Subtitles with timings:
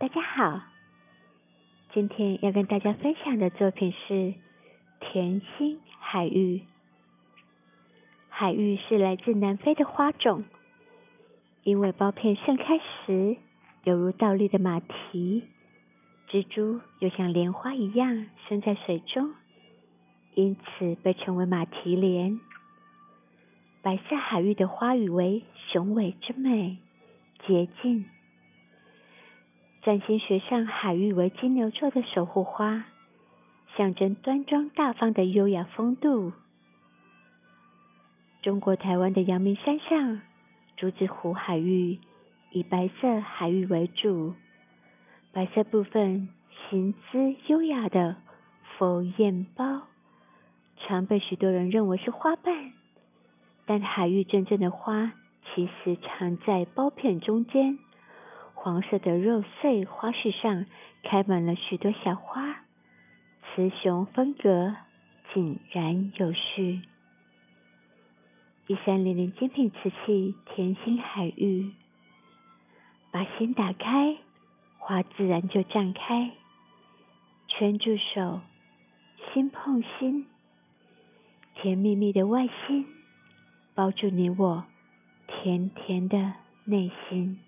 [0.00, 0.60] 大家好，
[1.92, 4.32] 今天要跟大家分享的作品是
[5.00, 6.62] 甜心海芋。
[8.28, 10.44] 海芋是来自南非的花种，
[11.64, 13.38] 因为苞片盛开时
[13.82, 15.42] 犹如倒立的马蹄，
[16.30, 19.34] 蜘蛛又像莲花一样生在水中，
[20.36, 22.38] 因此被称为马蹄莲。
[23.82, 25.42] 白色海芋的花语为
[25.72, 26.78] 雄伟之美，
[27.44, 28.04] 洁净。
[29.88, 32.84] 占星学上，海芋为金牛座的守护花，
[33.74, 36.34] 象征端庄大方的优雅风度。
[38.42, 40.20] 中国台湾的阳明山上，
[40.76, 42.00] 竹子湖海域
[42.50, 44.34] 以白色海芋为主，
[45.32, 46.28] 白色部分
[46.68, 48.16] 形姿优雅的
[48.76, 49.84] 佛燕苞，
[50.76, 52.72] 常被许多人认为是花瓣，
[53.64, 55.12] 但海芋真正的花
[55.54, 57.78] 其实藏在苞片中间。
[58.60, 60.66] 黄色的肉穗花序上
[61.04, 62.64] 开满了许多小花，
[63.54, 64.74] 雌雄分隔，
[65.32, 66.82] 井然有序。
[68.66, 71.70] 一三零零精品瓷器，甜心海芋。
[73.12, 74.16] 把心打开，
[74.78, 76.32] 花自然就绽开。
[77.46, 78.40] 圈住手，
[79.32, 80.26] 心碰心，
[81.54, 82.86] 甜蜜蜜的外心，
[83.74, 84.64] 包住你我
[85.28, 86.34] 甜甜的
[86.64, 87.38] 内心。